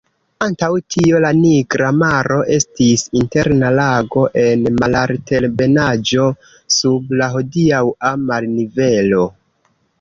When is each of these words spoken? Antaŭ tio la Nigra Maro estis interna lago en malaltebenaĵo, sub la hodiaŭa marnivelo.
Antaŭ 0.43 0.67
tio 0.93 1.19
la 1.25 1.29
Nigra 1.41 1.89
Maro 1.97 2.37
estis 2.55 3.03
interna 3.21 3.71
lago 3.81 4.25
en 4.47 4.65
malaltebenaĵo, 4.81 6.27
sub 6.81 7.17
la 7.23 7.31
hodiaŭa 7.37 8.15
marnivelo. 8.27 9.25